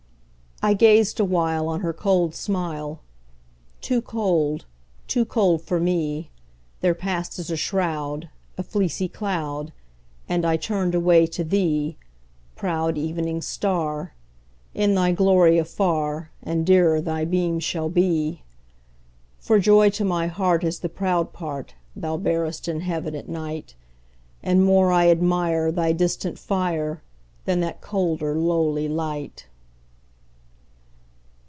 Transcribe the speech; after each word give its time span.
I 0.63 0.75
gazed 0.75 1.19
awhile 1.19 1.67
On 1.67 1.79
her 1.79 1.91
cold 1.91 2.35
smile; 2.35 2.99
Too 3.81 3.99
cold—too 3.99 5.25
cold 5.25 5.61
for 5.63 5.79
me— 5.79 6.29
There 6.81 6.93
passed, 6.93 7.39
as 7.39 7.49
a 7.49 7.57
shroud, 7.57 8.29
A 8.59 8.63
fleecy 8.63 9.07
cloud, 9.07 9.73
And 10.29 10.45
I 10.45 10.57
turned 10.57 10.93
away 10.93 11.25
to 11.25 11.43
thee, 11.43 11.97
Proud 12.55 12.95
Evening 12.95 13.41
Star, 13.41 14.13
In 14.75 14.93
thy 14.93 15.13
glory 15.13 15.57
afar 15.57 16.29
And 16.43 16.63
dearer 16.63 17.01
thy 17.01 17.25
beam 17.25 17.59
shall 17.59 17.89
be; 17.89 18.43
For 19.39 19.57
joy 19.57 19.89
to 19.89 20.05
my 20.05 20.27
heart 20.27 20.63
Is 20.63 20.81
the 20.81 20.89
proud 20.89 21.33
part 21.33 21.73
Thou 21.95 22.17
bearest 22.17 22.67
in 22.67 22.81
Heaven 22.81 23.15
at 23.15 23.27
night, 23.27 23.73
And 24.43 24.63
more 24.63 24.91
I 24.91 25.09
admire 25.09 25.71
Thy 25.71 25.91
distant 25.91 26.37
fire, 26.37 27.01
Than 27.45 27.61
that 27.61 27.81
colder, 27.81 28.35
lowly 28.37 28.87
light. 28.87 29.47